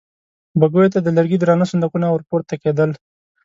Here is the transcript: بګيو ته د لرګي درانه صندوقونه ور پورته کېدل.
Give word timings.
بګيو 0.59 0.91
ته 0.93 0.99
د 1.01 1.07
لرګي 1.17 1.37
درانه 1.39 1.65
صندوقونه 1.71 2.07
ور 2.09 2.21
پورته 2.29 2.55
کېدل. 2.63 2.89